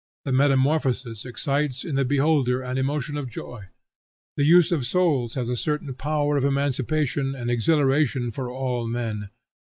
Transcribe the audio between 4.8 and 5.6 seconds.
symbols has a